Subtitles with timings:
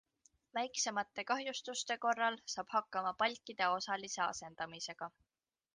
[0.57, 5.15] Väiksemate kahjustuste korral saab hakkama palkide osalise asendamisega.